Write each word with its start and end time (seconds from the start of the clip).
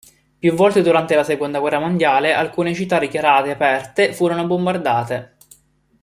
Più 0.39 0.51
volte 0.53 0.81
durante 0.81 1.13
la 1.13 1.23
Seconda 1.23 1.59
guerra 1.59 1.77
mondiale 1.77 2.33
alcune 2.33 2.73
città 2.73 2.97
dichiarate 2.97 3.51
aperte 3.51 4.13
furono 4.13 4.47
bombardate. 4.47 5.35